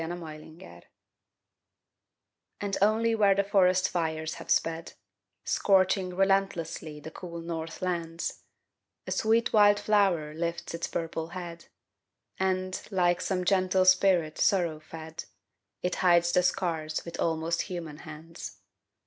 FIRE 0.03 0.17
FLOWERS 0.17 0.83
And 2.59 2.75
only 2.81 3.13
where 3.13 3.35
the 3.35 3.43
forest 3.43 3.87
fires 3.87 4.33
have 4.41 4.49
sped, 4.49 4.93
Scorching 5.45 6.15
relentlessly 6.15 6.99
the 6.99 7.11
cool 7.11 7.39
north 7.39 7.83
lands, 7.83 8.41
A 9.05 9.11
sweet 9.11 9.53
wild 9.53 9.79
flower 9.79 10.33
lifts 10.33 10.73
its 10.73 10.87
purple 10.87 11.27
head, 11.27 11.67
And, 12.39 12.81
like 12.89 13.21
some 13.21 13.45
gentle 13.45 13.85
spirit 13.85 14.39
sorrow 14.39 14.79
fed, 14.79 15.25
It 15.83 15.93
hides 15.97 16.31
the 16.31 16.41
scars 16.41 17.05
with 17.05 17.19
almost 17.19 17.61
human 17.69 17.97
hands. 17.97 18.57